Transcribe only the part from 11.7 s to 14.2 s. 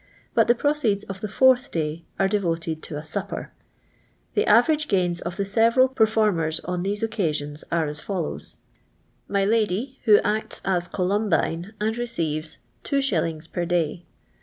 and receives.. 2s. per day.